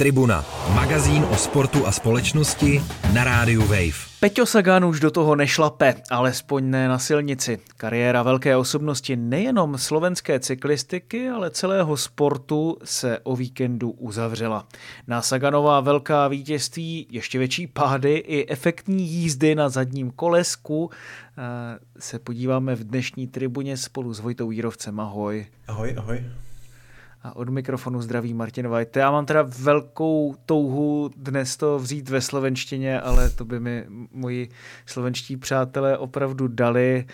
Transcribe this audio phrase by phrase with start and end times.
[0.00, 0.44] Tribuna,
[0.74, 2.80] magazín o sportu a společnosti
[3.12, 4.08] na rádiu Wave.
[4.20, 7.60] Peťo Sagan už do toho nešlape, alespoň ne na silnici.
[7.76, 14.64] Kariéra velké osobnosti nejenom slovenské cyklistiky, ale celého sportu se o víkendu uzavřela.
[15.06, 22.18] Na Saganová velká vítězství, ještě větší pády i efektní jízdy na zadním kolesku eh, se
[22.18, 25.00] podíváme v dnešní tribuně spolu s Vojtou Jírovcem.
[25.00, 25.46] Ahoj.
[25.68, 26.24] Ahoj, ahoj.
[27.22, 29.00] A od mikrofonu zdraví Martin Vajte.
[29.00, 34.48] Já mám teda velkou touhu dnes to vzít ve slovenštině, ale to by mi moji
[34.86, 37.06] slovenští přátelé opravdu dali.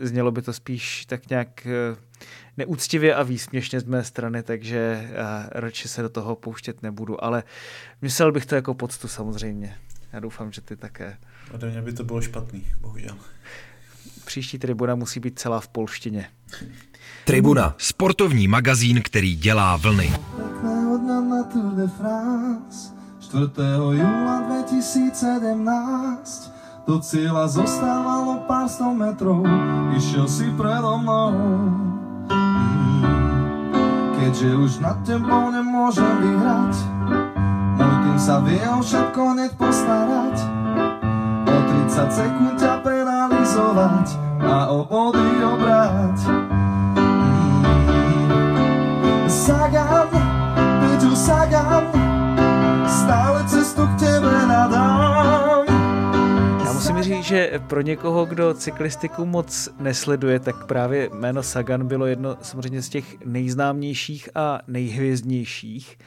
[0.00, 1.96] Znělo by to spíš tak nějak eh,
[2.56, 5.14] neúctivě a výsměšně z mé strany, takže eh,
[5.52, 7.42] radši se do toho pouštět nebudu, ale
[8.02, 9.76] myslel bych to jako poctu samozřejmě.
[10.12, 11.16] Já doufám, že ty také.
[11.54, 13.16] Ode mě by to bylo špatný, bohužel.
[14.24, 16.30] Příští tribuna musí být celá v polštině.
[17.26, 20.12] Tribuna, sportovní magazín, který dělá vlny.
[23.20, 23.50] 4.
[23.90, 26.52] júla 2017
[26.86, 29.42] Do cíla zostávalo pár sto metrov
[29.98, 31.34] Išiel si predo mnou
[32.30, 33.02] mm.
[34.20, 36.78] Keďže už nad tebou nemôžem vyhrať
[37.74, 40.46] Môj tým sa vie o všetko hneď postarať
[41.42, 41.58] O
[41.90, 44.14] 30 sekúnd ťa penalizovať
[44.46, 46.46] A o body obrať
[49.46, 50.08] Sagan,
[50.80, 51.86] Peťu Sagan,
[52.86, 55.64] stále cestu k tebe nadám.
[56.64, 62.06] Já musím říct, že pro někoho, kdo cyklistiku moc nesleduje, tak právě jméno Sagan bylo
[62.06, 65.98] jedno samozřejmě z těch nejznámějších a nejhvězdnějších.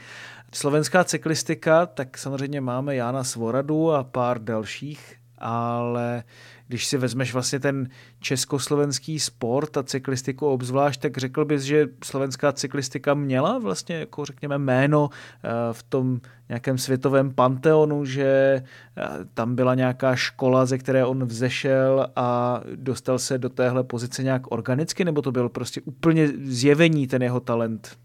[0.53, 6.23] Slovenská cyklistika, tak samozřejmě máme Jana Svoradu a pár dalších, ale
[6.69, 7.89] když si vezmeš vlastně ten
[8.19, 14.57] československý sport a cyklistiku obzvlášť, tak řekl bys, že slovenská cyklistika měla vlastně jako řekněme
[14.57, 19.03] jméno eh, v tom nějakém světovém panteonu, že eh,
[19.33, 24.51] tam byla nějaká škola, ze které on vzešel a dostal se do téhle pozice nějak
[24.51, 27.97] organicky, nebo to byl prostě úplně zjevení ten jeho talent?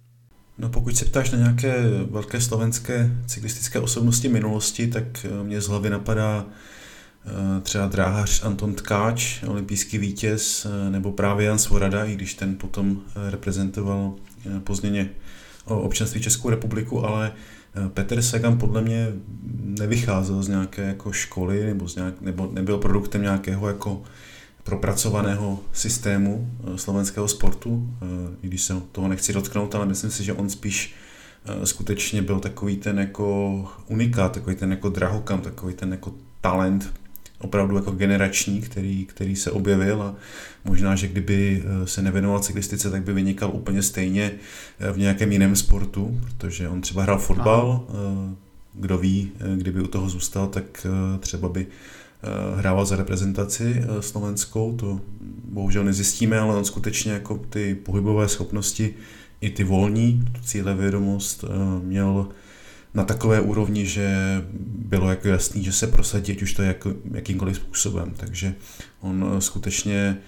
[0.58, 5.68] No pokud se ptáš na nějaké velké slovenské cyklistické osobnosti minulosti, tak eh, mě z
[5.68, 6.46] hlavy napadá
[7.62, 13.00] třeba dráhař Anton Tkáč, olympijský vítěz, eh, nebo právě Jan Svorada, i když ten potom
[13.08, 14.14] eh, reprezentoval
[14.64, 15.10] pozděně
[15.64, 17.32] občanství Českou republiku, ale
[17.88, 19.12] Petr Sagan podle mě
[19.54, 24.02] nevycházel z nějaké jako školy nebo, z nějak, nebo nebyl produktem nějakého jako
[24.64, 27.96] propracovaného systému slovenského sportu,
[28.42, 30.94] i když se toho nechci dotknout, ale myslím si, že on spíš
[31.64, 36.92] skutečně byl takový ten jako unikát, takový ten jako drahokam, takový ten jako talent
[37.38, 40.14] opravdu jako generační, který, který se objevil a
[40.64, 44.32] možná, že kdyby eh, se nevěnoval cyklistice, tak by vynikal úplně stejně
[44.78, 47.98] eh, v nějakém jiném sportu, protože on třeba hrál fotbal, Aha.
[48.32, 48.34] Eh,
[48.74, 50.86] kdo ví, kdyby u toho zůstal, tak
[51.20, 51.66] třeba by
[52.56, 55.00] hrával za reprezentaci slovenskou, to
[55.44, 58.94] bohužel nezjistíme, ale on skutečně jako ty pohybové schopnosti
[59.40, 61.44] i ty volní, tu cíle vědomost
[61.82, 62.28] měl
[62.94, 64.16] na takové úrovni, že
[64.78, 68.12] bylo jako jasný, že se prosadí, ať už to je jako, jakýmkoliv způsobem.
[68.16, 68.54] Takže
[69.00, 70.18] on eh, skutečně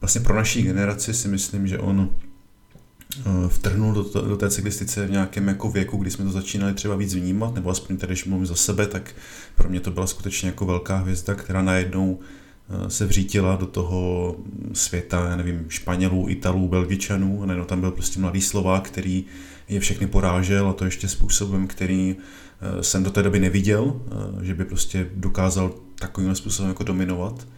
[0.00, 5.06] vlastně pro naší generaci si myslím, že on eh, vtrhnul do, to, do té cyklistice
[5.06, 8.24] v nějakém jako věku, kdy jsme to začínali třeba víc vnímat, nebo aspoň tady, když
[8.24, 9.14] mluvím za sebe, tak
[9.54, 14.36] pro mě to byla skutečně jako velká hvězda, která najednou eh, se vřítila do toho
[14.72, 19.24] světa, já nevím, Španělů, Italů, Belgičanů, a najednou tam byl prostě mladý Slovák, který
[19.68, 22.16] je všechny porážel a to ještě způsobem, který
[22.60, 24.00] eh, jsem do té doby neviděl,
[24.40, 27.48] eh, že by prostě dokázal takovým způsobem jako dominovat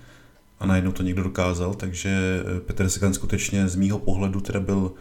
[0.60, 4.92] a najednou to někdo dokázal, takže eh, Petr Sagan skutečně z mýho pohledu teda byl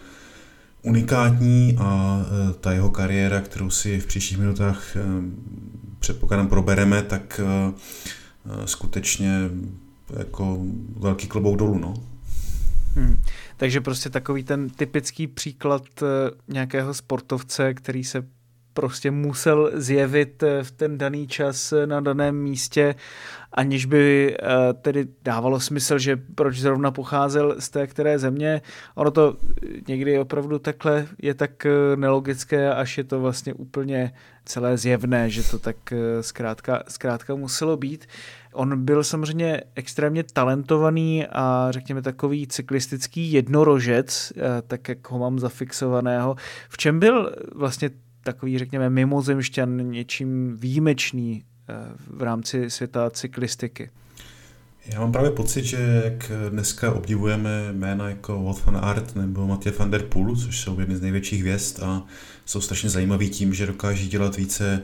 [0.82, 2.22] unikátní a
[2.60, 4.84] ta jeho kariéra, kterou si v příštích minutách
[6.00, 7.42] předpokládám probereme, tak
[8.66, 9.50] skutečně
[10.18, 10.58] jako
[10.98, 11.80] velký klobouk dolů.
[11.80, 11.94] No.
[12.98, 13.18] Hmm.
[13.58, 16.06] Takže prostě takový ten typický příklad eh,
[16.48, 18.24] nějakého sportovce, který se
[18.74, 22.96] prostě musel zjevit eh, v ten daný čas eh, na daném místě,
[23.52, 24.38] aniž by
[24.82, 28.62] tedy dávalo smysl, že proč zrovna pocházel z té které země.
[28.96, 29.38] Ono to
[29.88, 34.14] někdy opravdu takhle je tak nelogické, až je to vlastně úplně
[34.46, 35.76] celé zjevné, že to tak
[36.22, 38.08] zkrátka, zkrátka muselo být.
[38.58, 45.40] On byl samozřejmě extrémně talentovaný a řekněme takový cyklistický jednorožec, eh, tak jak ho mám
[45.40, 46.36] zafixovaného.
[46.70, 47.90] V čem byl vlastně
[48.24, 51.74] takový, řekněme, mimozemšťan něčím výjimečný eh,
[52.18, 53.90] v rámci světa cyklistiky?
[54.86, 59.76] Já mám právě pocit, že jak dneska obdivujeme jména jako Wout van Aert nebo Mathieu
[59.80, 62.04] van der Poel, což jsou jedny z největších hvězd a
[62.46, 64.84] jsou strašně zajímaví tím, že dokáží dělat více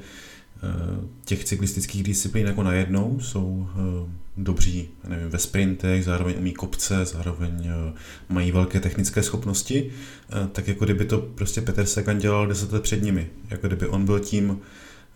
[1.25, 7.68] těch cyklistických disciplín jako najednou, jsou eh, dobří nevím, ve sprintech, zároveň umí kopce, zároveň
[7.68, 7.94] eh,
[8.30, 9.92] mají velké technické schopnosti,
[10.51, 13.30] tak jako kdyby to prostě Petr Sagan dělal deset let před nimi.
[13.50, 14.60] Jako kdyby on byl tím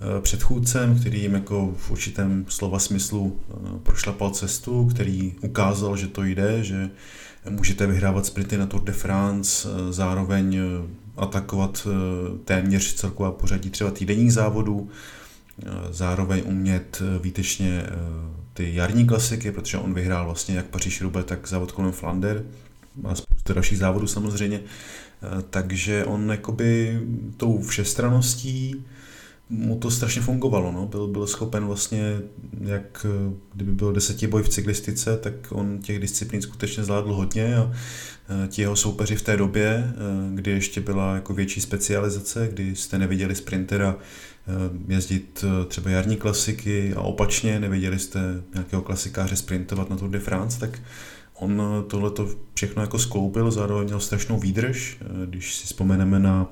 [0.02, 6.08] Eh, předchůdcem, který jim jako v určitém slova smyslu eh, prošlapal cestu, který ukázal, že
[6.08, 6.90] to jde, že
[7.50, 10.60] můžete vyhrávat sprinty na Tour de France, eh, zároveň
[11.18, 11.88] atakovat
[12.46, 14.90] téměř celková pořadí třeba týdenních závodů,
[15.90, 17.86] zároveň umět výtečně
[18.54, 22.46] ty jarní klasiky, protože on vyhrál vlastně jak paříž roubaix tak závod kolem Flander,
[23.02, 24.62] má spoustu dalších závodů samozřejmě,
[25.50, 27.00] takže on jakoby
[27.38, 28.86] tou všestraností
[29.50, 30.72] mu to strašně fungovalo.
[30.72, 30.86] No.
[30.86, 32.20] Byl, byl schopen vlastně,
[32.62, 33.06] jak
[33.54, 37.72] kdyby byl desetiboj v cyklistice, tak on těch disciplín skutečně zvládl hodně a
[38.48, 39.94] ti jeho soupeři v té době,
[40.34, 43.96] kdy ještě byla jako větší specializace, kdy jste neviděli sprintera
[44.88, 48.20] jezdit třeba jarní klasiky a opačně neviděli jste
[48.54, 50.80] nějakého klasikáře sprintovat na Tour de France, tak
[51.34, 56.50] on tohleto všechno jako skloupil, zároveň měl strašnou výdrž, když si vzpomeneme na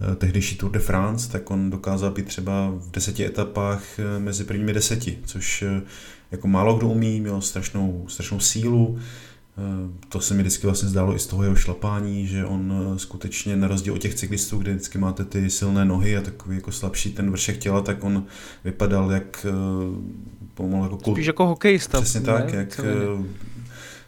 [0.00, 4.44] Eh, tehdejší Tour de France, tak on dokázal být třeba v deseti etapách eh, mezi
[4.44, 5.82] prvními deseti, což eh,
[6.30, 8.98] jako málo kdo umí, měl strašnou, strašnou sílu,
[10.08, 13.68] to se mi vždycky vlastně zdálo i z toho jeho šlapání, že on skutečně na
[13.68, 17.30] rozdíl od těch cyklistů, kde vždycky máte ty silné nohy a takový jako slabší ten
[17.30, 18.24] vršek těla, tak on
[18.64, 19.46] vypadal jak
[20.54, 21.16] pomalu jako kult...
[21.16, 22.00] Spíš jako hokejista.
[22.00, 22.26] Přesně ne?
[22.26, 22.80] tak, jak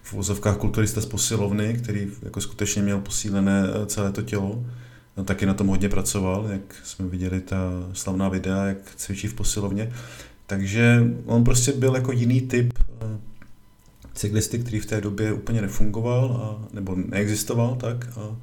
[0.02, 4.64] v vozovkách kulturista z posilovny, který jako skutečně měl posílené celé to tělo
[5.16, 7.56] no, taky na tom hodně pracoval, jak jsme viděli ta
[7.92, 9.92] slavná videa, jak cvičí v posilovně.
[10.46, 13.29] Takže on prostě byl jako jiný typ eh,
[14.20, 17.96] cyklisty, který v té době úplně nefungoval, a, nebo neexistoval tak.
[18.16, 18.36] A,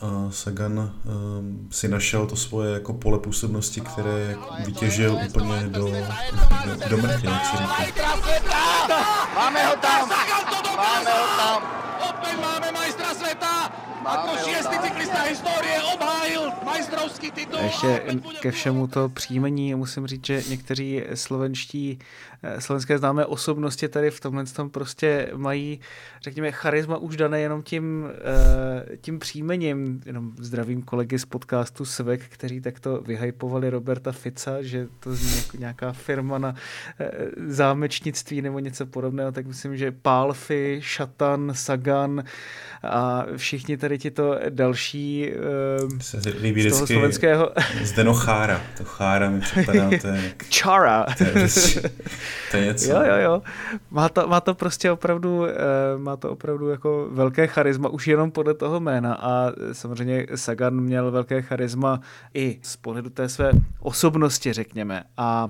[0.00, 4.36] a Sagan um, si našel to svoje jako pole působnosti, které
[4.66, 5.88] vytěžil úplně do,
[6.64, 7.56] do, do mrtě, jak se
[7.86, 8.16] říká.
[9.34, 10.08] Máme ho tam!
[10.76, 11.93] Máme ho tam!
[14.14, 14.30] Světa!
[14.30, 17.58] Ako šiestý cyklista historie obhájil majstrovský titul.
[17.58, 18.02] Ještě
[18.40, 21.98] ke všemu to příjmení musím říct, že někteří slovenští,
[22.42, 25.80] eh, slovenské známé osobnosti tady v tomhle tom prostě mají,
[26.22, 30.00] řekněme, charisma už dané jenom tím, eh, tím příjmením.
[30.06, 35.56] Jenom zdravím kolegy z podcastu Svek, kteří takto vyhypovali Roberta Fica, že to zní jako
[35.56, 36.54] nějaká firma na
[37.00, 37.10] eh,
[37.46, 42.24] zámečnictví nebo něco podobného, tak myslím, že Pálfy, Šatan, Sagan
[42.82, 45.30] a všichni tady ti to další
[45.82, 47.50] uh, se líbí z toho slovenského.
[47.82, 48.60] Zdeno Chára.
[48.78, 50.34] To Chára mi připadá, to je...
[50.48, 51.06] Čara.
[51.18, 51.48] To je,
[52.50, 52.90] to je něco.
[52.90, 53.42] Jo, jo, jo.
[53.90, 55.46] Má to, má to prostě opravdu, uh,
[55.96, 61.10] má to opravdu jako velké charisma, už jenom podle toho jména a samozřejmě Sagan měl
[61.10, 62.00] velké charisma
[62.34, 65.04] i z pohledu té své osobnosti, řekněme.
[65.16, 65.48] A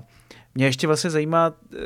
[0.55, 1.77] mě ještě vlastně zajímá eh,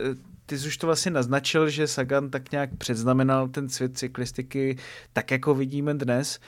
[0.49, 4.77] ty jsi už to vlastně naznačil, že Sagan tak nějak předznamenal ten svět cyklistiky
[5.13, 6.39] tak, jako vidíme dnes.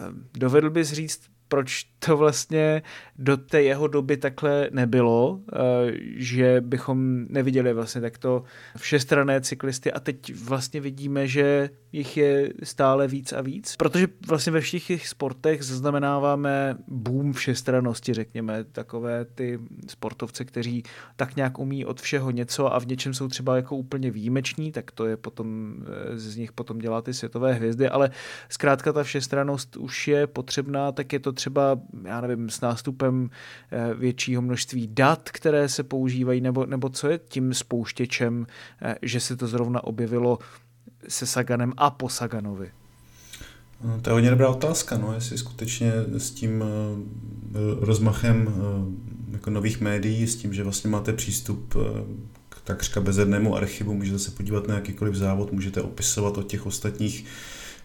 [0.00, 2.82] Ehm, dovedl bys říct, proč to vlastně
[3.18, 5.56] do té jeho doby takhle nebylo, eh,
[6.16, 8.44] že bychom neviděli vlastně takto
[8.76, 9.92] všestrané cyklisty.
[9.92, 14.86] A teď vlastně vidíme, že jich je stále víc a víc, protože vlastně ve všech
[14.86, 20.82] těch sportech zaznamenáváme boom všestranosti, řekněme, takové ty sportovce, kteří
[21.16, 24.90] tak nějak umí od všeho něco a v něčem jsou třeba jako úplně výjimeční, tak
[24.90, 25.76] to je potom,
[26.12, 28.10] eh, z nich potom dělá ty světové hvězdy, ale
[28.48, 33.30] zkrátka ta všestranost už je potřebná, tak je to třeba, já nevím, s nástupem
[33.70, 38.46] eh, většího množství dat, které se používají, nebo, nebo co je tím spouštěčem,
[38.82, 40.38] eh, že se to zrovna objevilo
[41.08, 42.70] se Saganem a po Saganovi?
[43.84, 48.54] No, to je hodně dobrá otázka, no, jestli skutečně s tím eh, rozmachem
[49.32, 51.74] jako nových médií, s tím, že vlastně máte přístup
[52.48, 57.24] k takřka bezednému archivu, můžete se podívat na jakýkoliv závod, můžete opisovat od těch ostatních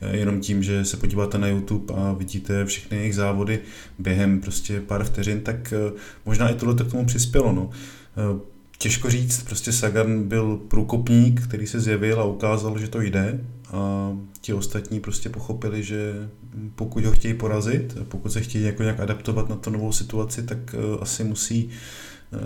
[0.09, 3.59] jenom tím, že se podíváte na YouTube a vidíte všechny jejich závody
[3.99, 5.91] během prostě pár vteřin, tak eh,
[6.25, 7.51] možná i tohle k tomu přispělo.
[7.51, 7.69] No.
[8.17, 8.39] Eh,
[8.77, 13.39] těžko říct, prostě Sagan byl průkopník, který se zjevil a ukázal, že to jde
[13.73, 16.29] a ti ostatní prostě pochopili, že
[16.75, 20.75] pokud ho chtějí porazit, pokud se chtějí jako nějak adaptovat na tu novou situaci, tak
[20.99, 21.69] asi musí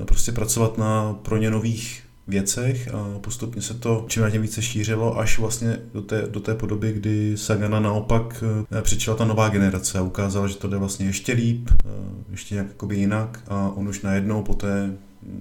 [0.06, 5.20] prostě pracovat na pro ně nových věcech a postupně se to čím tím více šířilo
[5.20, 8.44] až vlastně do té, do té podoby, kdy Sagana naopak
[8.78, 11.90] eh, přišla ta nová generace a ukázala, že to jde vlastně ještě líp, eh,
[12.32, 13.44] ještě nějak jinak.
[13.48, 14.92] A on už najednou po té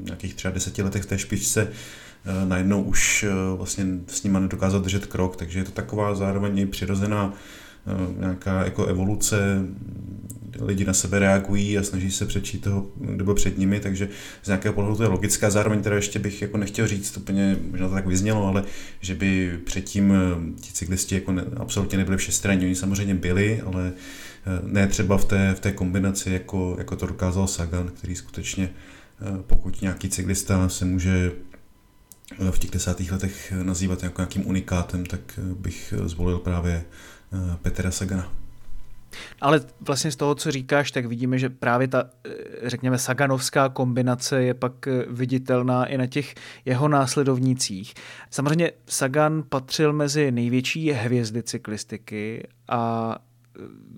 [0.05, 1.69] nějakých třeba deseti letech v té špičce
[2.45, 3.27] najednou už
[3.57, 7.33] vlastně s nima nedokázal držet krok, takže je to taková zároveň i přirozená
[8.19, 9.67] nějaká jako evoluce
[10.61, 14.09] lidi na sebe reagují a snaží se přečít toho, kdo byl před nimi, takže
[14.43, 15.51] z nějakého pohledu to je logická.
[15.51, 18.65] Zároveň teda ještě bych jako nechtěl říct úplně, možná to tak vyznělo, ale
[19.01, 22.65] že by předtím eh, ti cyklisti jako ne, absolutně nebyli všestranní.
[22.65, 23.93] Oni samozřejmě byli, ale
[24.47, 28.71] eh, ne třeba v té, v té kombinaci, jako, jako to dokázal Sagan, který skutečně,
[29.21, 31.33] eh, pokud nějaký cyklista se může
[32.51, 36.85] v těch desátých letech nazývat jako nějakým unikátem, tak bych zvolil právě
[37.63, 38.33] Petra Sagana.
[39.41, 42.31] Ale vlastně z toho, co říkáš, tak vidíme, že právě ta, eh,
[42.63, 47.95] řekněme, saganovská kombinace je pak eh, viditelná i na těch jeho následovnících.
[48.31, 53.34] Samozřejmě Sagan patřil mezi největší hvězdy cyklistiky a eh,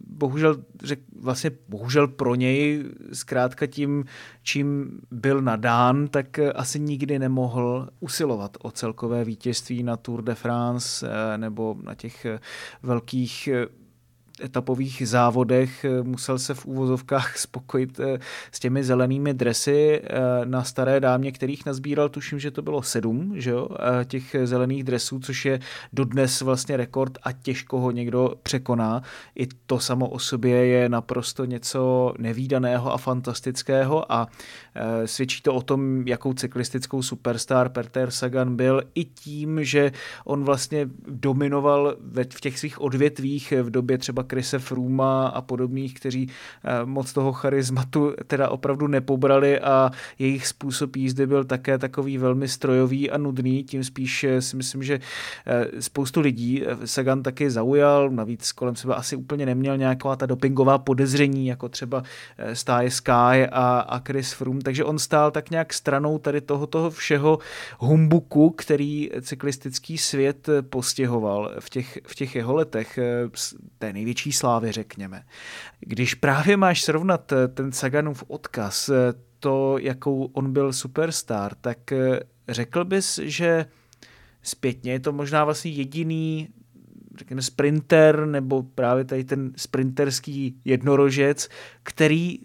[0.09, 4.05] bohužel, řek, vlastně bohužel pro něj zkrátka tím,
[4.43, 11.07] čím byl nadán, tak asi nikdy nemohl usilovat o celkové vítězství na Tour de France
[11.37, 12.27] nebo na těch
[12.83, 13.49] velkých
[14.43, 18.19] etapových závodech eh, musel se v úvozovkách spokojit eh,
[18.53, 20.11] s těmi zelenými dresy eh,
[20.45, 23.69] na staré dámě, kterých nazbíral, tuším, že to bylo sedm, že jo,
[24.05, 25.61] těch zelených dresů, což je
[25.93, 29.03] dodnes vlastně rekord a těžko ho někdo překoná.
[29.35, 34.29] I to samo o sobě je naprosto něco nevýdaného a fantastického a
[35.05, 39.93] svědčí to o tom, jakou cyklistickou superstar Peter Sagan byl i tím, že
[40.25, 41.97] on vlastně dominoval
[42.35, 46.29] v těch svých odvětvích v době třeba Krise Fruma a podobných, kteří
[46.65, 52.49] eh, moc toho charizmatu teda opravdu nepobrali a jejich způsob jízdy byl také takový velmi
[52.49, 55.01] strojový a nudný, tím spíš eh, si myslím, že
[55.47, 60.79] eh, spoustu lidí Sagan taky zaujal, navíc kolem sebe asi úplně neměl nějaká ta dopingová
[60.79, 62.03] podezření, jako třeba
[62.53, 66.91] stáje Sky a, a Chris Froome, takže on stál tak nějak stranou tady toho, toho
[66.91, 67.39] všeho
[67.79, 72.99] humbuku, který cyklistický svět postihoval v těch, v těch jeho letech,
[73.79, 75.23] té největší slávy, řekněme.
[75.81, 81.93] Když právě máš srovnat eh, ten Saganův odkaz, eh, to, jakou on byl superstar, tak
[81.93, 83.67] eh, řekl bys, že
[84.43, 86.49] zpětně je to možná vlastně jediný
[87.19, 91.49] řekněme, sprinter nebo právě tady ten sprinterský jednorožec,
[91.83, 92.39] který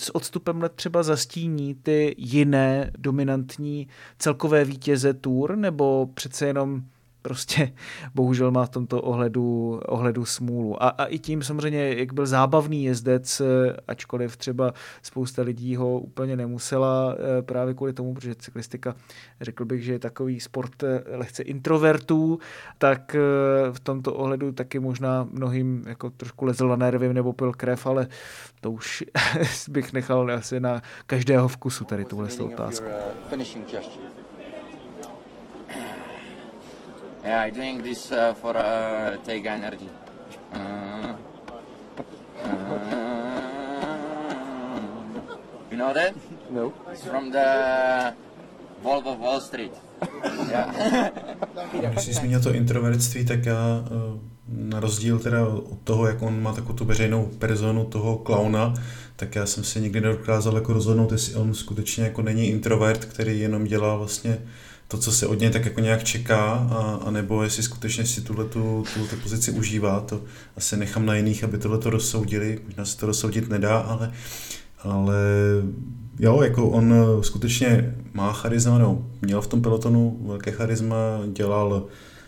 [0.00, 3.88] s odstupem let třeba zastíní ty jiné dominantní
[4.18, 6.82] celkové vítěze tour, nebo přece jenom
[7.22, 7.72] prostě
[8.14, 10.82] bohužel má v tomto ohledu, ohledu smůlu.
[10.82, 13.42] A, a i tím samozřejmě, jak byl zábavný jezdec,
[13.88, 14.72] ačkoliv třeba
[15.02, 18.94] spousta lidí ho úplně nemusela eh, právě kvůli tomu, protože cyklistika,
[19.40, 22.38] řekl bych, že je takový sport eh, lehce introvertů,
[22.78, 23.18] tak eh,
[23.72, 28.08] v tomto ohledu taky možná mnohým jako trošku lezl na nervy nebo pil krev, ale
[28.60, 29.04] to už
[29.68, 32.86] bych nechal asi na každého vkusu tady tuhle otázku.
[37.24, 39.88] Yeah, I'm doing this uh, for uh, take energy.
[40.52, 41.14] Uh,
[42.44, 42.96] uh,
[45.70, 46.14] you know that?
[46.50, 46.72] No.
[46.90, 48.14] It's from the
[48.82, 49.72] Volvo Wall Street.
[50.50, 51.92] Yeah.
[51.92, 56.42] Když jsi zmínil to introvertství, tak já uh, na rozdíl teda od toho, jak on
[56.42, 58.74] má takovou tu veřejnou personu toho klauna,
[59.16, 63.40] tak já jsem si nikdy nedokázal jako rozhodnout, jestli on skutečně jako není introvert, který
[63.40, 64.38] jenom dělá vlastně
[64.90, 68.20] to, co se od něj tak jako nějak čeká, a, a nebo jestli skutečně si
[68.20, 70.20] tuhle tu, tu pozici užívá, to
[70.56, 74.12] asi nechám na jiných, aby tohle to rozsoudili, možná se to rozsoudit nedá, ale,
[74.82, 75.16] ale
[76.18, 80.96] jo, jako on skutečně má charisma, no, měl v tom pelotonu velké charisma,
[81.32, 82.19] dělal Eh,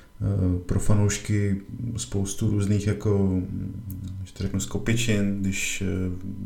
[0.67, 1.61] pro fanoušky
[1.97, 3.43] spoustu různých jako,
[4.25, 5.87] že to řeknu, skopičin, když eh,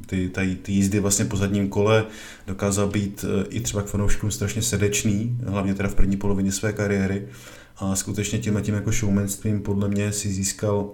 [0.07, 2.05] ty, ty, ty jízdy vlastně po zadním kole
[2.47, 6.73] dokázal být eh, i třeba k fanouškům strašně srdečný, hlavně teda v první polovině své
[6.73, 7.29] kariéry.
[7.77, 10.91] A skutečně tím a tím jako showmanstvím podle mě si získal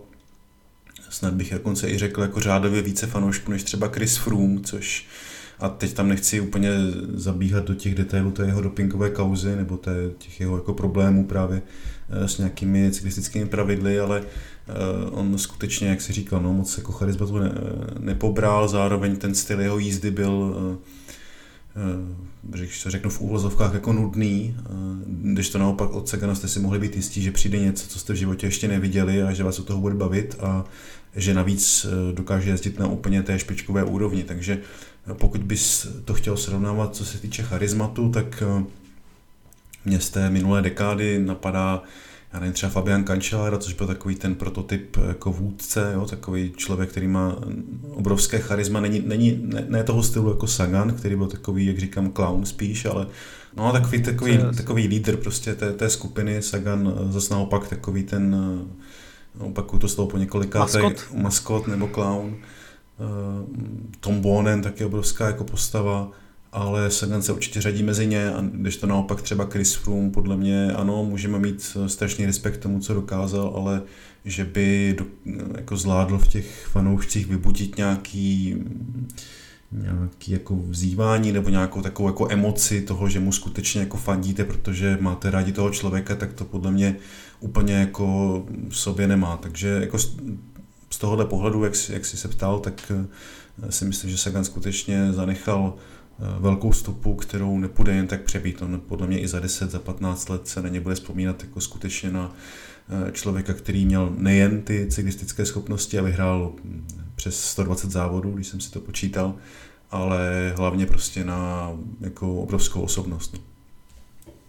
[1.10, 5.06] snad bych dokonce i řekl jako řádově více fanoušků než třeba Chris Froome, což
[5.62, 6.70] a teď tam nechci úplně
[7.14, 11.62] zabíhat do těch detailů té jeho dopingové kauzy nebo té, těch jeho jako problémů právě
[12.12, 14.72] Eh, s nějakými cyklistickými pravidly, ale eh,
[15.10, 17.52] on skutečně, jak si říkal, no, moc jako charizmatu ne,
[17.98, 20.56] nepobral, zároveň ten styl jeho jízdy byl
[22.42, 24.56] když eh, to řeknu v úvozovkách jako nudný,
[25.06, 28.12] když to naopak od Sagana jste si mohli být jistí, že přijde něco, co jste
[28.12, 30.64] v životě ještě neviděli a že vás o toho bude bavit a
[31.16, 34.22] že navíc dokáže jezdit na úplně té špičkové úrovni.
[34.22, 34.58] Takže
[35.14, 38.42] pokud bys to chtěl srovnávat, co se týče charizmatu, tak
[39.84, 41.82] mě z té minulé dekády napadá
[42.32, 46.90] já nevím, třeba Fabian Cancellara, což byl takový ten prototyp jako vůdce, jo, takový člověk,
[46.90, 47.36] který má
[47.90, 52.12] obrovské charisma, není, není ne, ne, toho stylu jako Sagan, který byl takový, jak říkám,
[52.12, 53.06] clown spíš, ale
[53.56, 58.36] no, takový, takový, takový lídr prostě té, té skupiny, Sagan zase naopak takový ten,
[59.38, 61.06] opakuju to slovo po několika, maskot.
[61.14, 62.36] maskot nebo clown.
[64.00, 66.10] Tom Bonen taky obrovská jako postava
[66.52, 70.36] ale Sagan se určitě řadí mezi ně a když to naopak třeba Chris Froome, podle
[70.36, 73.82] mě ano, můžeme mít strašný respekt tomu, co dokázal, ale
[74.24, 75.06] že by do,
[75.56, 78.56] jako zvládl v těch fanoušcích vybudit nějaký
[79.72, 84.98] nějaký jako vzývání nebo nějakou takovou jako emoci toho, že mu skutečně jako fandíte, protože
[85.00, 86.96] máte rádi toho člověka, tak to podle mě
[87.40, 89.36] úplně jako v sobě nemá.
[89.36, 89.98] Takže jako
[90.92, 92.92] z tohohle pohledu, jak, jak jsi se ptal, tak
[93.62, 95.74] eh, si myslím, že Sagan skutečně zanechal
[96.22, 98.62] Eh, velkou stopu, kterou nepůjde jen tak přebít.
[98.62, 101.60] On podle mě i za 10, za 15 let se na ně bude vzpomínat jako
[101.60, 102.34] skutečně na
[103.08, 108.46] eh, člověka, který měl nejen ty cyklistické schopnosti a vyhrál hm, přes 120 závodů, když
[108.46, 109.34] jsem si to počítal,
[109.90, 111.70] ale hlavně prostě na
[112.00, 113.34] jako obrovskou osobnost.
[113.34, 113.51] No.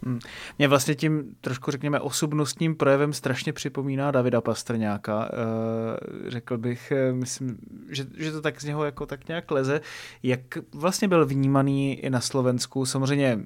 [0.05, 0.19] Hmm.
[0.57, 5.29] Mě vlastně tím trošku, řekněme, osobnostním projevem strašně připomíná Davida Pastrňáka.
[5.33, 7.57] E, řekl bych, eh, myslím,
[7.89, 9.81] že, že to tak z něho jako tak nějak leze.
[10.23, 10.41] Jak
[10.73, 12.85] vlastně byl vnímaný i na Slovensku?
[12.85, 13.39] Samozřejmě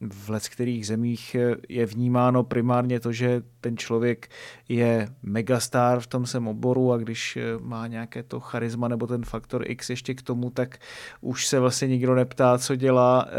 [0.00, 1.36] v let kterých zemích
[1.68, 4.28] je vnímáno primárně to, že ten člověk
[4.68, 9.70] je megastar v tom sem oboru a když má nějaké to charisma nebo ten faktor
[9.70, 10.78] X ještě k tomu, tak
[11.20, 13.32] už se vlastně nikdo neptá, co dělá eh,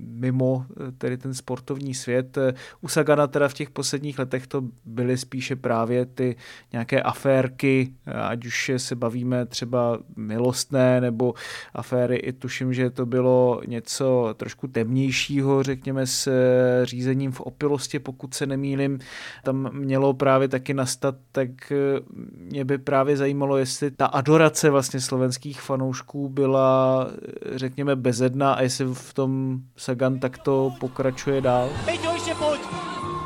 [0.00, 2.38] mimo eh, tedy ten sportovní svět.
[2.80, 6.36] U Sagana teda v těch posledních letech to byly spíše právě ty
[6.72, 11.34] nějaké aférky, ať už se bavíme třeba milostné nebo
[11.74, 17.98] aféry, i tuším, že to bylo něco trošku temnějšího, řekněme, s eh, řízením v opilosti,
[17.98, 18.98] pokud se nemýlim,
[19.42, 22.00] tam mělo právě taky nastat, tak eh,
[22.36, 28.62] mě by právě zajímalo, jestli ta adorace vlastně slovenských fanoušků byla, eh, řekněme, bezedná a
[28.62, 31.68] jestli v tom Sagan takto pokračuje dál.
[31.84, 32.60] Peťo, ještě pojď!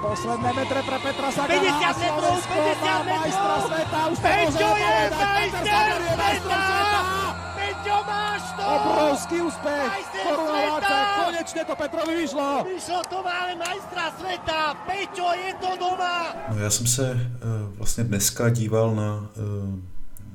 [0.03, 3.21] Posledné metre pro Petra Sagana 50 metrů, 50 metrů!
[3.21, 6.09] Majstra sveta, už Peťo je majster sveta!
[6.17, 7.18] Peťo,
[8.19, 8.63] máš to!
[8.77, 9.93] Obrovský úspěch!
[10.29, 10.95] Korunováce,
[11.25, 12.67] konečně to Petrovi vyšlo!
[12.75, 14.75] Vyšlo to, máme majstra světa!
[14.87, 16.37] Peťo, je to doma!
[16.51, 19.79] No já jsem se uh, vlastně dneska díval na uh,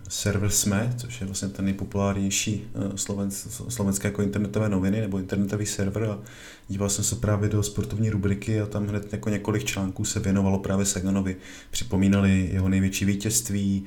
[0.10, 6.04] server SME, což je vlastně ten nejpopulárnější slovenské, slovenské jako internetové noviny nebo internetový server
[6.04, 6.20] a
[6.68, 10.60] díval jsem se právě do sportovní rubriky a tam hned jako několik článků se věnovalo
[10.60, 11.36] právě Saganovi.
[11.72, 13.86] Připomínali jeho největší vítězství,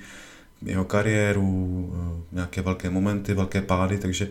[0.62, 4.28] jeho kariéru, eh, nějaké velké momenty, velké pády, takže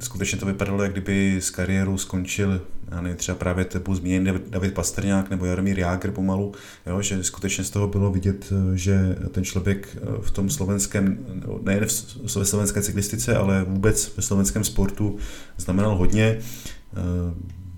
[0.00, 2.60] skutečně to vypadalo, jak kdyby z kariéru skončil,
[2.90, 6.52] já nevím, třeba právě tepu zmíněný David Pastrňák nebo Jaromír Jágr pomalu,
[6.86, 11.18] jo, že skutečně z toho bylo vidět, eh, že ten člověk eh, v tom slovenském,
[11.62, 15.16] nejen v slovenské cyklistice, ale vůbec ve slovenském sportu
[15.56, 16.38] znamenal hodně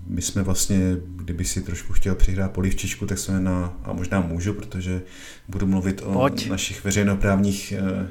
[0.09, 4.53] my jsme vlastně, kdyby si trošku chtěl přihrát polivčičku, tak jsme na, a možná můžu,
[4.53, 5.01] protože
[5.47, 6.49] budu mluvit o Pojď.
[6.49, 8.07] našich veřejnoprávních eh,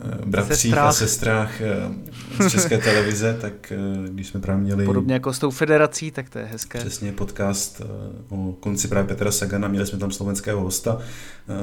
[0.00, 0.88] eh, bratřích sestrách.
[0.88, 3.72] a sestrách eh, z České televize, tak
[4.08, 4.84] když jsme právě měli...
[4.84, 6.78] Podobně jako s tou federací, tak to je hezké.
[6.78, 7.82] Přesně podcast
[8.28, 10.98] o konci právě Petra Sagana, měli jsme tam slovenského hosta,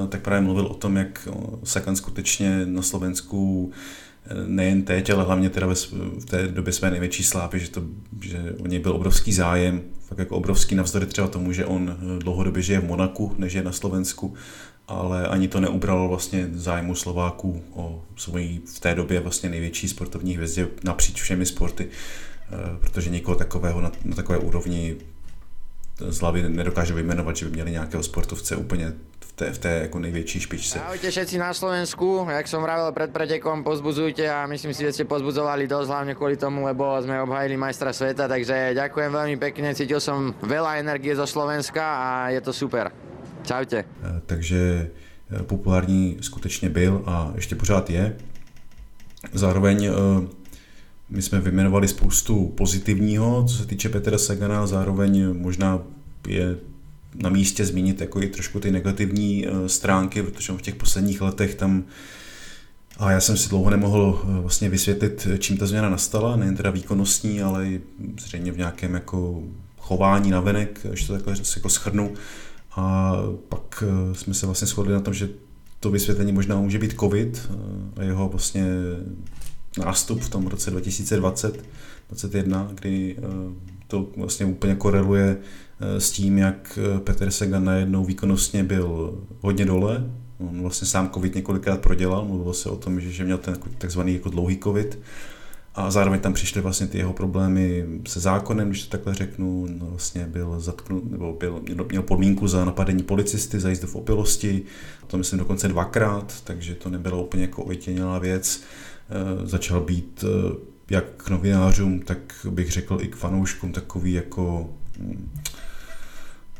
[0.09, 1.27] tak právě mluvil o tom, jak
[1.63, 3.71] Sagan skutečně na Slovensku
[4.47, 5.67] nejen teď, ale hlavně teda
[6.19, 7.83] v té době své největší slápy, že, to,
[8.21, 12.61] že o něj byl obrovský zájem, fakt jako obrovský navzdory třeba tomu, že on dlouhodobě
[12.61, 14.33] žije v Monaku, než je na Slovensku,
[14.87, 20.35] ale ani to neubralo vlastně zájmu Slováků o svoji v té době vlastně největší sportovní
[20.35, 24.95] hvězdě napříč všemi sporty, eh, protože nikoho takového na, na takové úrovni
[26.09, 28.93] z hlavy nedokážu vyjmenovat, že by měli nějakého sportovce úplně
[29.35, 30.79] té, v té jako největší špičce.
[30.79, 35.05] Ahojte všetci na Slovensku, jak som vravel pred pretekom, pozbudzujte a myslím si, že ste
[35.09, 39.97] pozbudzovali dosť, hlavne kvôli tomu, lebo sme obhajili majstra sveta, takže ďakujem veľmi pekne, cítil
[39.97, 42.93] som veľa energie zo Slovenska a je to super.
[43.43, 43.83] Čaute.
[43.83, 44.89] Eh, takže
[45.31, 48.15] eh, populární skutečně byl a ještě pořád je.
[49.33, 49.91] Zároveň eh,
[51.09, 55.79] my jsme vyjmenovali spoustu pozitivního, co se týče Petra Sagana, zároveň možná
[56.27, 56.57] je
[57.15, 61.55] na místě zmínit jako i trošku ty negativní eh, stránky, protože v těch posledních letech
[61.55, 61.83] tam
[62.97, 66.69] a já jsem si dlouho nemohl eh, vlastně vysvětlit, čím ta změna nastala, nejen teda
[66.69, 67.81] výkonnostní, ale i
[68.19, 69.43] zřejmě v nějakém jako
[69.77, 72.13] chování navenek, když to takhle jako schrnu.
[72.75, 73.13] A
[73.49, 75.29] pak eh, jsme se vlastně shodli na tom, že
[75.79, 77.51] to vysvětlení možná může být covid
[77.95, 78.65] a jeho vlastně
[79.77, 81.53] nástup v tom roce 2020
[82.09, 83.17] 2021, kdy
[83.87, 85.37] to vlastně úplně koreluje
[85.97, 90.05] s tím, jak Petr Sagan najednou výkonnostně byl hodně dole.
[90.37, 94.29] On vlastně sám covid několikrát prodělal, mluvilo se o tom, že měl ten takzvaný jako
[94.29, 94.99] dlouhý covid
[95.75, 99.67] a zároveň tam přišly vlastně ty jeho problémy se zákonem, když to takhle řeknu.
[99.69, 104.63] No vlastně byl zatknut, nebo byl, měl podmínku za napadení policisty, za jízdu v opilosti.
[105.07, 108.63] To myslím dokonce dvakrát, takže to nebyla úplně jako ojtěnělá věc.
[109.09, 110.55] E, začal být e,
[110.89, 112.17] jak k novinářům, tak
[112.49, 114.69] bych řekl i k fanouškům takový jako
[114.99, 115.29] hm,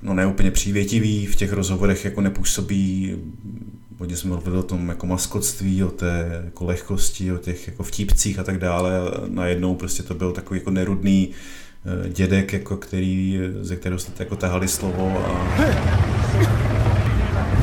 [0.03, 3.15] no neúplně přívětivý, v těch rozhovorech jako nepůsobí
[3.99, 8.39] hodně jsme mluvili o tom jako maskotství, o té jako lehkosti, o těch jako vtípcích
[8.39, 8.91] a tak dále.
[9.27, 14.35] Najednou prostě to byl takový jako nerudný eh, dědek, jako který, ze kterého jste jako
[14.35, 15.31] tahali slovo a...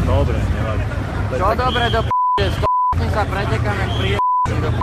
[0.07, 0.83] Dobre, nevadí.
[1.37, 2.11] Čo dobre do p***,
[3.15, 4.19] sa pretekám, jak príde
[4.61, 4.81] do p***.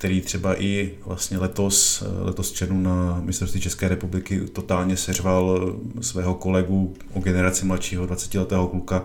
[0.00, 6.94] Který třeba i vlastně letos, letos černu na mistrovství České republiky totálně seřval svého kolegu
[7.12, 9.04] o generaci mladšího 20-letého kluka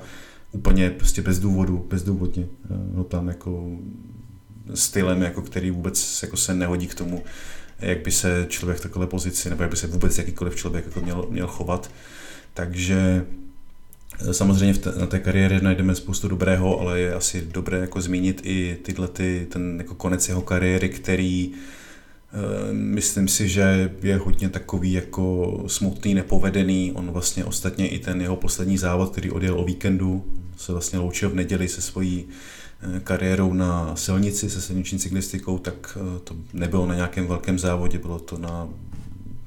[0.52, 2.48] úplně prostě bez důvodu, bezdůvodně.
[2.94, 3.70] No tam jako
[4.74, 7.24] stylem, jako který vůbec jako se nehodí k tomu,
[7.80, 11.02] jak by se člověk v takové pozici, nebo jak by se vůbec jakýkoliv člověk jako
[11.02, 11.92] měl, měl chovat.
[12.54, 13.26] Takže
[14.32, 18.42] Samozřejmě v té, na té kariéře najdeme spoustu dobrého, ale je asi dobré jako zmínit
[18.44, 24.50] i tyhle ty, ten jako konec jeho kariéry, který eh, myslím si, že je hodně
[24.50, 26.92] takový jako smutný, nepovedený.
[26.96, 30.26] On vlastně ostatně i ten jeho poslední závod, který odjel o víkendu,
[30.58, 32.26] se vlastně loučil v neděli se svojí
[32.82, 38.00] eh, kariérou na silnici, se silniční cyklistikou, tak eh, to nebylo na nějakém velkém závodě,
[38.00, 38.70] bylo to na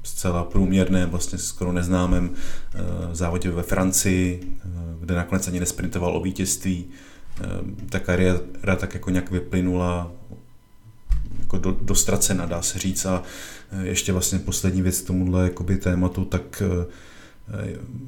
[0.03, 2.79] zcela průměrné, vlastně skoro neznámém eh,
[3.11, 6.85] závodě ve Francii, eh, kde nakonec ani nesprintoval o vítězství.
[7.41, 7.45] Eh,
[7.89, 10.11] ta kariéra tak jako nějak vyplynula
[11.39, 13.05] jako do, dostracena, dá se říct.
[13.05, 13.23] A
[13.81, 16.63] ještě vlastně poslední věc k tomuhle jakoby, tématu, tak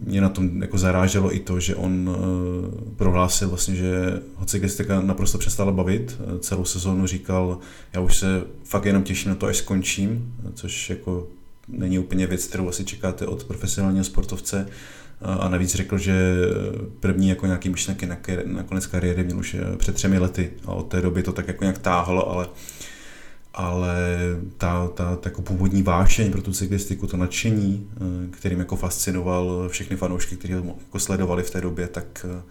[0.04, 2.18] mě na tom jako zaráželo i to, že on
[2.96, 6.22] prohlásil vlastně, že ho cyklistika naprosto přestala bavit.
[6.40, 7.60] Celou sezónu říkal,
[7.94, 11.28] já už se fakt jenom těším na to, až skončím, což jako
[11.72, 14.68] není úplně věc, kterou asi čekáte od profesionálního sportovce.
[15.22, 16.36] A navíc řekl, že
[17.00, 20.72] první jako nějaký myšlenky na, na konec kariéry měl už eh, před třemi lety a
[20.72, 22.48] od té doby to tak jako nějak táhlo, ale
[23.54, 23.96] ale
[24.58, 29.70] ta, ta, ta jako původní vášeň pro tu cyklistiku, to nadšení, eh, kterým jako fascinoval
[29.70, 32.42] všechny fanoušky, kteří ho jako sledovali v té době, tak eh,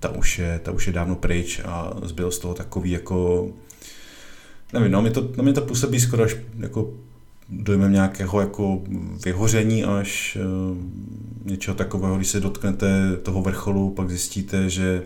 [0.00, 3.48] ta už je, ta už je dávno pryč a zbyl z toho takový jako
[4.72, 6.94] nevím, no, mi to, na mě to působí skoro až jako
[7.50, 8.82] dojmem nějakého jako
[9.24, 10.44] vyhoření až eh,
[11.44, 15.02] něčeho takového, když se dotknete toho vrcholu, pak zjistíte, že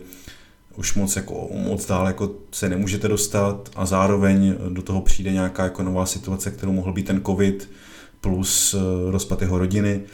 [0.76, 5.64] už moc, jako, moc dál jako se nemůžete dostat a zároveň do toho přijde nějaká
[5.64, 7.70] jako nová situace, kterou mohl být ten covid
[8.20, 10.08] plus eh, rozpad jeho rodiny, eh,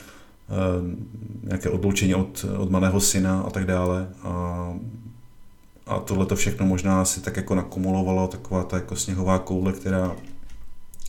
[1.43, 4.09] nějaké odloučení od, od malého syna a tak dále.
[4.23, 4.75] A,
[5.87, 10.17] a tohle to všechno možná si tak jako nakumulovalo, taková ta jako sněhová koule, která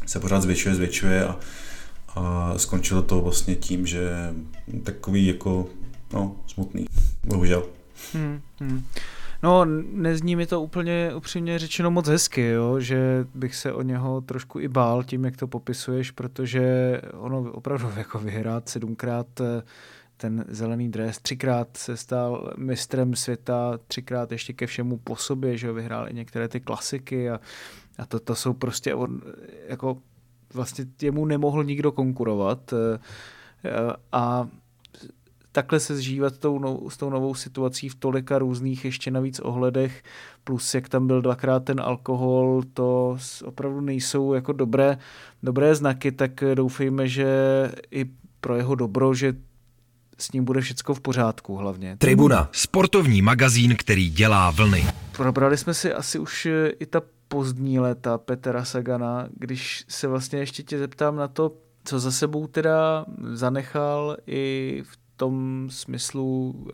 [0.10, 1.40] se pořád zvětšuje, zvětšuje a,
[2.16, 4.34] a skončilo to vlastně tím, že
[4.84, 5.68] takový jako,
[6.14, 6.86] no, smutný,
[7.24, 7.64] bohužel.
[8.14, 8.84] Hmm, hmm.
[9.44, 12.80] No, nezní mi to úplně upřímně řečeno moc hezky, jo?
[12.80, 16.62] že bych se o něho trošku i bál tím, jak to popisuješ, protože
[17.14, 19.62] ono opravdu jako vyhrát sedmkrát eh,
[20.18, 25.72] ten zelený dres, třikrát se stal mistrem světa, třikrát ještě ke všemu po sobě, že
[25.72, 27.40] vyhrál i některé ty klasiky a
[28.00, 29.22] a to, to jsou prostě, on,
[29.68, 29.98] jako
[30.54, 33.00] vlastně jemu nemohl nikdo konkurovat eh,
[34.12, 34.48] a
[35.52, 40.04] takhle se zžívat tou, no, s tou novou situací v tolika různých ještě navíc ohledech,
[40.44, 44.98] plus jak tam byl dvakrát ten alkohol, to opravdu nejsou jako dobré,
[45.44, 47.28] dobré znaky, tak doufejme, že
[47.92, 48.06] i
[48.42, 49.34] pro jeho dobro, že
[50.18, 51.98] s ním bude všecko v pořádku hlavně.
[51.98, 54.86] Tribuna, sportovní magazín, který dělá vlny.
[55.18, 56.48] Probrali jsme si asi už
[56.80, 61.52] i ta pozdní léta Petra Sagana, když se vlastně ještě tě zeptám na to,
[61.84, 66.72] co za sebou teda zanechal i v tom smyslu, uh,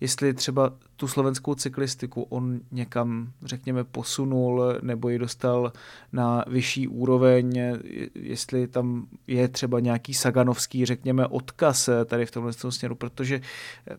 [0.00, 5.72] jestli třeba tu slovenskou cyklistiku on někam, řekněme, posunul nebo ji dostal
[6.12, 7.78] na vyšší úroveň,
[8.14, 13.40] jestli tam je třeba nějaký saganovský, řekněme, odkaz tady v tomhle směru, protože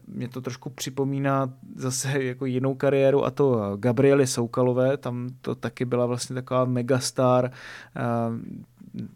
[0.07, 5.85] mě to trošku připomíná zase jako jinou kariéru a to Gabriely Soukalové, tam to taky
[5.85, 7.51] byla vlastně taková megastar,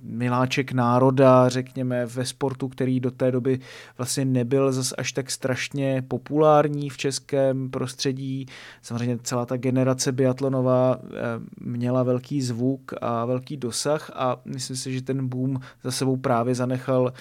[0.02, 3.60] miláček národa, řekněme, ve sportu, který do té doby
[3.98, 8.46] vlastně nebyl zas až tak strašně populární v českém prostředí.
[8.82, 11.10] Samozřejmě celá ta generace biatlonová eh,
[11.62, 16.56] měla velký zvuk a velký dosah a myslím si, že ten boom za sebou právě
[16.56, 17.13] zanechal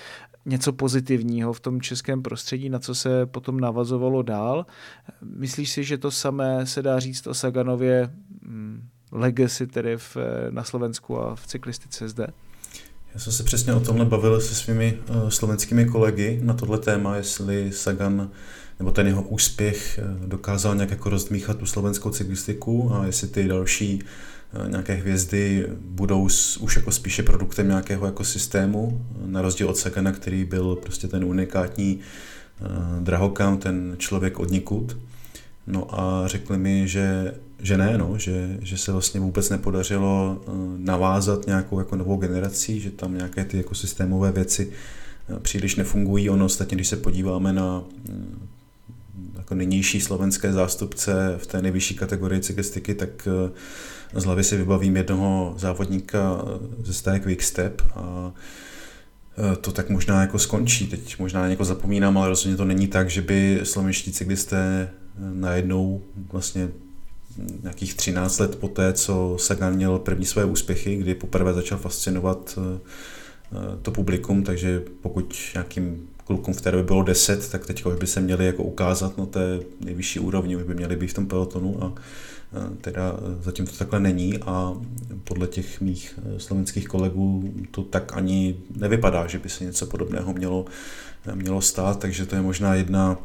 [0.44, 4.66] něco pozitivního v tom českém prostředí, na co se potom navazovalo dál.
[5.22, 8.10] Myslíš si, že to samé se dá říct o Saganově
[8.42, 10.16] hm, legacy tedy v,
[10.50, 12.26] na Slovensku a v cyklistice zde?
[13.14, 17.16] Já jsem se přesně o tomhle bavil se svými uh, slovenskými kolegy na tohle téma,
[17.16, 18.30] jestli Sagan
[18.78, 23.48] nebo ten jeho úspěch uh, dokázal nějak jako rozdmíchat tu slovenskou cyklistiku a jestli ty
[23.48, 26.22] další uh, nějaké hvězdy budou
[26.60, 31.24] už jako spíše produktem nějakého jako systému, na rozdíl od Sagana, který byl prostě ten
[31.24, 32.00] unikátní
[33.00, 34.96] drahokam, ten člověk od nikud.
[35.66, 40.50] No a řekli mi, že že ne, no, že, že se vlastně vůbec nepodařilo eh,
[40.76, 44.72] navázat nějakou jako novou generací, že tam nějaké ty jako systémové věci
[45.28, 46.30] eh, příliš nefungují.
[46.30, 48.12] Ono ostatně, když se podíváme na eh,
[49.36, 53.28] jako nynější slovenské zástupce v té nejvyšší kategorii cyklistiky, tak
[54.14, 56.44] z hlavy si vybavím jednoho závodníka
[56.84, 58.32] ze stáje Quickstep a
[59.60, 60.86] to tak možná jako skončí.
[60.86, 66.68] Teď možná někoho zapomínám, ale rozhodně to není tak, že by slovenští cyklisté najednou vlastně
[67.62, 72.80] nějakých 13 let poté, co Sagan měl první své úspěchy, kdy poprvé začal fascinovat eh,
[73.52, 77.94] eh, to publikum, takže pokud nějakým klukům v té době bylo 10, tak teď už
[77.98, 81.26] by se měli jako ukázat na té nejvyšší úrovni, už by měli být v tom
[81.26, 81.94] pelotonu a
[82.80, 84.74] teda zatím to takhle není a
[85.24, 90.32] podle těch mých eh, slovenských kolegů to tak ani nevypadá, že by se něco podobného
[90.32, 90.64] mělo,
[91.34, 93.18] mělo stát, takže to je možná jedna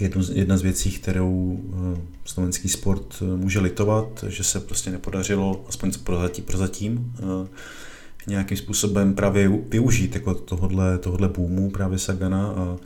[0.00, 1.60] jednu, jedna z věcí, kterou
[1.96, 7.48] eh, slovenský sport eh, může litovat, že se prostě nepodařilo, aspoň prozatím, prozatím eh,
[8.26, 12.76] nějakým způsobem právě využít jako tohodle, tohodle boomu právě Sagana a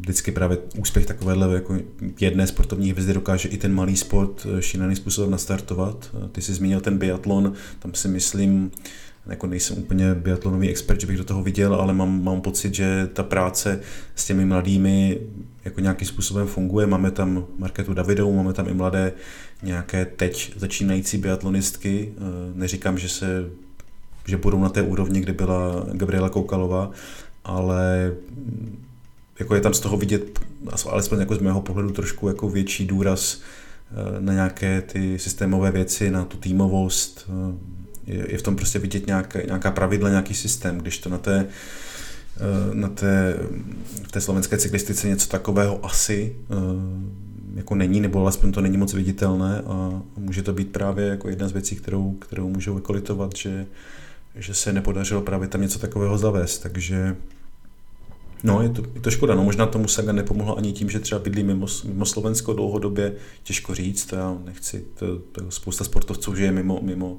[0.00, 1.78] vždycky právě úspěch takovéhle jako
[2.20, 6.16] jedné sportovní hvězdy dokáže i ten malý sport šíleným způsobem nastartovat.
[6.32, 8.70] Ty jsi zmínil ten biatlon, tam si myslím,
[9.26, 13.08] jako nejsem úplně biatlonový expert, že bych do toho viděl, ale mám, mám pocit, že
[13.12, 13.80] ta práce
[14.14, 15.18] s těmi mladými
[15.64, 16.86] jako nějakým způsobem funguje.
[16.86, 19.12] Máme tam Marketu Davidovou, máme tam i mladé
[19.62, 22.12] nějaké teď začínající biatlonistky.
[22.16, 22.20] Eh,
[22.54, 23.50] neříkám, že se
[24.26, 26.90] že budou na té úrovni, kde byla Gabriela Koukalová,
[27.44, 28.84] ale mm,
[29.38, 30.40] jako je tam z toho vidět,
[30.90, 33.40] alespoň jako z mého pohledu, trošku jako větší důraz
[33.90, 39.06] eh, na nějaké ty systémové věci, na tu týmovost, eh, je, v tom prostě vidět
[39.06, 41.46] nějaká, nějaká pravidla, nějaký systém, když to na té,
[42.36, 43.36] eh, na té,
[44.08, 46.54] v té slovenské cyklistice něco takového asi eh,
[47.54, 51.48] jako není, nebo alespoň to není moc viditelné a může to být právě jako jedna
[51.48, 53.66] z věcí, kterou, kterou můžou vykolitovat, že,
[54.34, 57.16] že se nepodařilo právě tam něco takového zavést, takže
[58.44, 59.34] No, je to, je to škoda.
[59.34, 63.14] No, možná tomu Saga nepomohlo ani tím, že třeba bydlí mimo, mimo Slovensko dlouhodobě.
[63.42, 67.18] Těžko říct, to já nechci, to, to spousta sportovců žije mimo, mimo,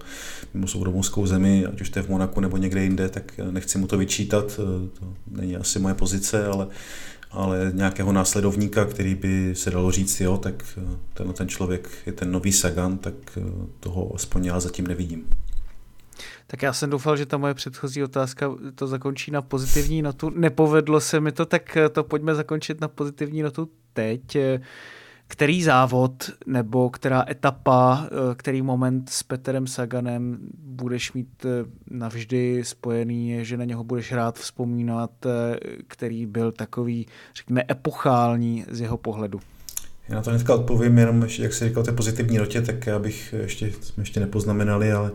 [0.53, 3.77] mimo svou domovskou zemi, ať už to je v Monaku nebo někde jinde, tak nechci
[3.77, 4.55] mu to vyčítat,
[4.99, 6.67] to není asi moje pozice, ale,
[7.31, 10.79] ale nějakého následovníka, který by se dalo říct, jo, tak
[11.13, 13.13] ten, ten člověk je ten nový Sagan, tak
[13.79, 15.25] toho aspoň já zatím nevidím.
[16.47, 20.29] Tak já jsem doufal, že ta moje předchozí otázka to zakončí na pozitivní notu.
[20.29, 24.37] Nepovedlo se mi to, tak to pojďme zakončit na pozitivní notu teď.
[25.27, 31.45] Který závod nebo která etapa, který moment s Peterem Saganem budeš mít
[31.89, 35.11] navždy spojený, že na něho budeš rád vzpomínat,
[35.87, 39.39] který byl takový, řekněme, epochální z jeho pohledu?
[40.09, 43.33] Já na to hnedka odpovím, jenom jak jsi říkal, té pozitivní notě, tak já bych
[43.37, 45.11] ještě, jsme ještě nepoznamenali, ale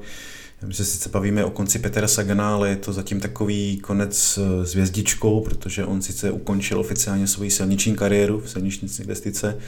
[0.67, 4.67] my se sice bavíme o konci Petra Sagana, ale je to zatím takový konec eh,
[4.67, 9.59] s hvězdičkou, protože on sice ukončil oficiálně svoji silniční kariéru v silniční cyklistice,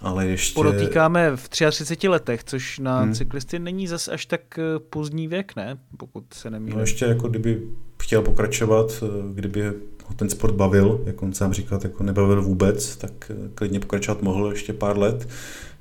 [0.00, 0.54] ale ještě...
[0.54, 3.14] Podotýkáme v 33 letech, což na hmm.
[3.14, 5.78] cyklisty není zas až tak eh, pozdní věk, ne?
[5.96, 6.74] Pokud se nemýlím.
[6.74, 7.62] No ještě jako kdyby
[8.02, 9.72] chtěl pokračovat, eh, kdyby
[10.04, 14.50] ho ten sport bavil, jak on sám říkal, jako nebavil vůbec, tak klidně pokračovat mohl
[14.50, 15.28] ještě pár let.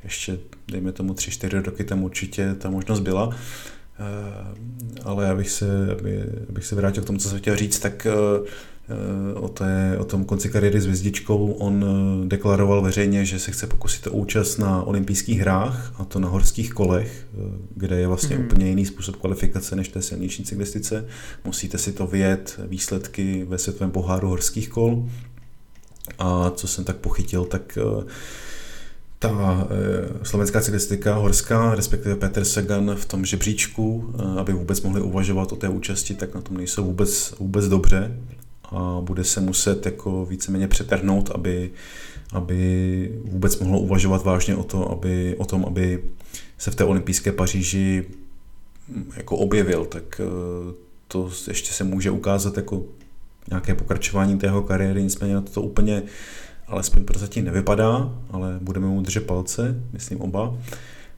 [0.03, 3.35] Ještě, dejme tomu, tři, čtyři roky tam určitě ta možnost byla.
[5.03, 9.33] Ale abych se, aby, abych se vrátil k tomu, co jsem chtěl říct, tak eh,
[9.33, 13.67] o, té, o tom konci kariéry s Hvězdičkou on eh, deklaroval veřejně, že se chce
[13.67, 17.27] pokusit o účast na olympijských hrách, a to na horských kolech,
[17.75, 18.45] kde je vlastně mm.
[18.45, 21.05] úplně jiný způsob kvalifikace než té silniční cyklistice.
[21.45, 25.09] Musíte si to vyjet výsledky ve světovém poháru horských kol.
[26.19, 27.77] A co jsem tak pochytil, tak
[29.19, 29.67] ta
[30.21, 35.51] e, slovenská cyklistika horská, respektive Petr Sagan v tom žebříčku, e, aby vůbec mohli uvažovat
[35.51, 38.17] o té účasti, tak na tom nejsou vůbec, vůbec dobře.
[38.63, 41.71] A bude se muset jako víceméně přetrhnout, aby,
[42.33, 46.03] aby vůbec mohlo uvažovat vážně o, to, aby, o tom, aby
[46.57, 48.05] se v té olympijské Paříži
[48.87, 50.23] mm, jako objevil, tak e,
[51.07, 52.83] to ještě se může ukázat jako
[53.49, 56.03] nějaké pokračování tého kariéry, nicméně na to úplně
[56.67, 60.53] alespoň prozatím nevypadá, ale budeme mu držet palce, myslím oba.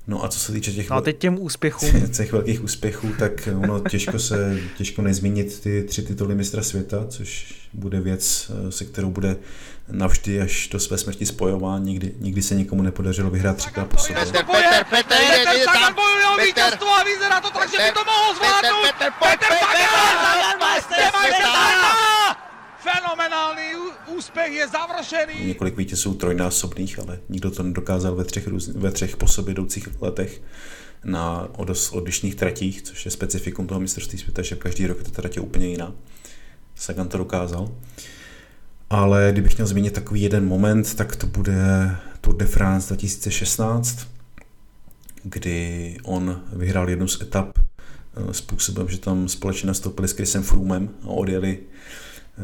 [0.10, 2.10] No a co se týče těch, no a teď těm úspěchům.
[2.17, 7.53] těch velkých úspěchů, tak ono těžko se těžko nezmínit ty tři tituly mistra světa, což
[7.73, 9.38] bude věc, se kterou bude
[9.91, 11.83] navždy až do své smrti spojován.
[11.83, 14.25] Nikdy, nikdy se nikomu nepodařilo vyhrát třikrát po sobě.
[14.25, 18.05] Petr, Petr, Petr, Petr Sagan bojuje o vítězstvo a vyzerá to tak, že by to
[18.05, 18.81] mohl zvládnout.
[18.81, 22.36] Petr, Petr, Petr Sagan!
[22.79, 23.77] Fenomenální
[24.17, 25.47] úspěch je završený.
[25.47, 30.41] Několik vítězů trojnásobných, ale nikdo to nedokázal ve třech, ve třech po sobě jdoucích letech
[31.03, 31.47] na
[31.91, 35.67] odlišných tratích, což je specifikum toho mistrovství světa, že každý rok je to tratě úplně
[35.67, 35.93] jiná.
[36.75, 37.71] Sagan to dokázal.
[38.89, 44.08] Ale kdybych měl zmínit takový jeden moment, tak to bude Tour de France 2016,
[45.23, 50.89] kdy on vyhrál jednu z etap eh, způsobem, že tam společně nastoupili s Chrisem Froomem
[51.03, 51.60] a odjeli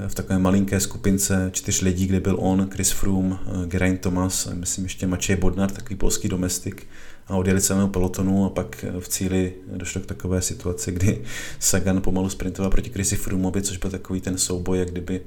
[0.08, 4.54] v takové malinké skupince čtyř lidí, kde byl on, Chris Froome, eh, Geraint Thomas a
[4.54, 6.88] myslím ještě Mačej Bodnar, takový polský domestik
[7.28, 11.24] a odjeli celého pelotonu a pak v cíli došlo k takové situaci, kdy
[11.60, 15.22] Sagan pomalu sprintoval proti Chrisi Froomovi, což byl takový ten souboj, jak kdyby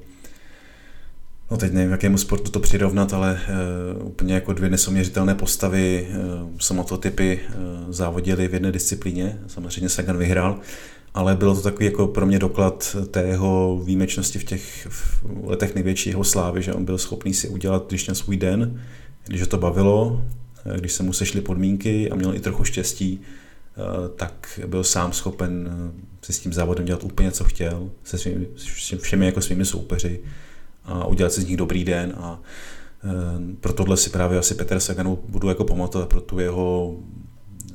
[1.50, 3.40] No teď nevím, jakému sportu to přirovnat, ale
[4.00, 7.54] uh, úplně jako dvě nesoměřitelné postavy, uh, samototypy uh,
[7.92, 9.38] závodili v jedné disciplíně.
[9.46, 10.60] Samozřejmě Sagan vyhrál,
[11.16, 15.74] ale bylo to takový jako pro mě doklad té jeho výjimečnosti v těch v letech
[15.74, 18.82] největší jeho slávy, že on byl schopný si udělat, když měl svůj den,
[19.26, 20.22] když ho to bavilo,
[20.76, 23.20] když se mu sešly podmínky a měl i trochu štěstí,
[24.16, 25.70] tak byl sám schopen
[26.22, 28.46] si s tím závodem dělat úplně, co chtěl, se svými,
[28.98, 30.20] všemi jako svými soupeři
[30.84, 32.14] a udělat si z nich dobrý den.
[32.16, 32.40] A
[33.60, 36.96] pro tohle si právě asi Petr Saganu budu jako pamatovat pro tu jeho,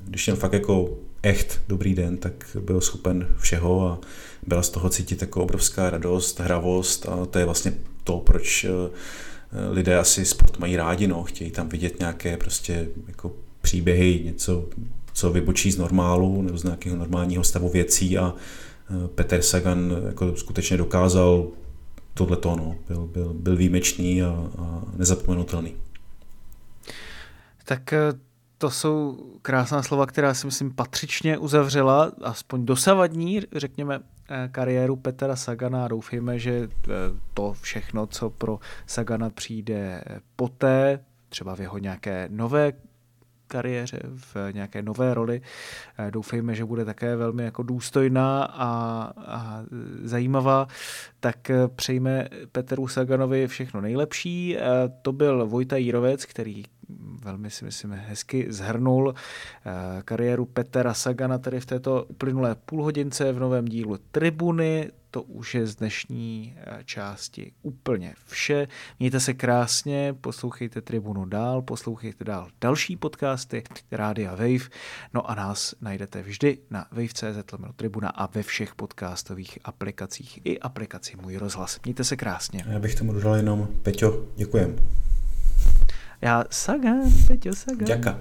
[0.05, 3.99] když měl fakt jako echt dobrý den, tak byl schopen všeho a
[4.47, 8.69] byla z toho cítit jako obrovská radost, hravost a to je vlastně to, proč e,
[9.71, 13.31] lidé asi sport mají rádi, no, chtějí tam vidět nějaké prostě jako
[13.61, 14.69] příběhy, něco,
[15.13, 20.35] co vybočí z normálu nebo z nějakého normálního stavu věcí a e, Peter Sagan jako
[20.35, 21.47] skutečně dokázal
[22.13, 25.73] tohle to, no, byl, byl, byl výjimečný a, a nezapomenutelný.
[27.65, 27.99] Tak eh,
[28.61, 35.35] to jsou krásná slova, která si myslím patřičně uzavřela, aspoň dosavadní, řekněme, eh, kariéru Petra
[35.35, 35.87] Sagana.
[35.87, 36.89] Doufejme, že eh,
[37.33, 40.03] to všechno, co pro Sagana přijde
[40.35, 42.73] poté, třeba v jeho nějaké nové
[43.47, 45.41] kariéře, v nějaké nové roli.
[45.97, 48.67] Eh, doufejme, že bude také velmi jako důstojná a,
[49.17, 49.63] a
[50.03, 50.67] zajímavá.
[51.19, 54.57] Tak přejme Peteru Saganovi všechno nejlepší.
[55.01, 56.63] To byl Vojta Jírovec, který
[57.23, 59.13] velmi si myslím hezky zhrnul
[60.05, 65.67] kariéru Petra Sagana tady v této uplynulé půlhodince v novém dílu Tribuny to už je
[65.67, 68.67] z dnešní eh, části úplně vše.
[68.99, 74.69] Mějte se krásně, poslouchejte Tribunu dál, poslouchejte dál další podcasty Rádia Wave,
[75.13, 81.17] no a nás najdete vždy na wave.cz Tribuna a ve všech podcastových aplikacích i aplikaci
[81.21, 81.79] Můj rozhlas.
[81.83, 82.63] Mějte se krásně.
[82.67, 84.75] Já bych tomu dodal jenom Peťo, děkujem.
[86.21, 87.85] Já Sagan, Peťo Sagan.
[87.85, 88.19] Děka.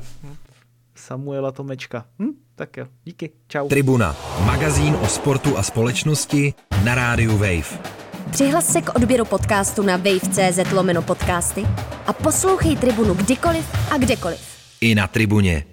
[0.95, 2.05] Samuela Tomečka.
[2.19, 2.29] Hm?
[2.55, 3.69] Tak jo, díky, čau.
[3.69, 7.79] Tribuna, magazín o sportu a společnosti na rádiu Wave.
[8.31, 11.67] Přihlas se k odběru podcastu na wave.cz lomeno podcasty
[12.07, 14.41] a poslouchej Tribunu kdykoliv a kdekoliv.
[14.81, 15.65] I na Tribuně.